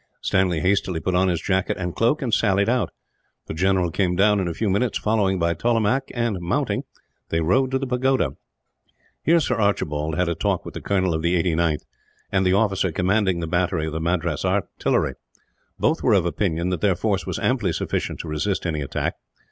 Stanley 0.19 0.61
hastily 0.61 0.99
put 0.99 1.13
on 1.13 1.27
his 1.27 1.39
jacket 1.39 1.77
and 1.77 1.95
cloak, 1.95 2.23
and 2.23 2.33
sallied 2.33 2.67
out. 2.67 2.89
The 3.45 3.53
general 3.53 3.91
came 3.91 4.15
down 4.15 4.39
in 4.39 4.47
a 4.47 4.53
few 4.55 4.67
minutes, 4.67 4.97
followed 4.97 5.39
by 5.39 5.53
Tollemache 5.53 6.09
and, 6.15 6.39
mounting, 6.39 6.85
they 7.29 7.39
rode 7.39 7.69
to 7.69 7.77
the 7.77 7.85
pagoda. 7.85 8.31
Here 9.21 9.39
Sir 9.39 9.57
Archibald 9.57 10.15
had 10.15 10.27
a 10.27 10.33
talk 10.33 10.65
with 10.65 10.73
the 10.73 10.81
colonel 10.81 11.13
of 11.13 11.21
the 11.21 11.35
89th, 11.39 11.83
and 12.31 12.43
the 12.47 12.53
officer 12.55 12.91
commanding 12.91 13.41
the 13.41 13.45
battery 13.47 13.85
of 13.85 13.93
the 13.93 14.01
Madras 14.01 14.43
Artillery. 14.43 15.13
Both 15.77 16.01
were 16.01 16.13
of 16.13 16.25
opinion 16.25 16.69
that 16.69 16.81
their 16.81 16.95
force 16.95 17.27
was 17.27 17.37
amply 17.37 17.71
sufficient 17.71 18.21
to 18.21 18.27
resist 18.27 18.65
any 18.65 18.81
attack. 18.81 19.17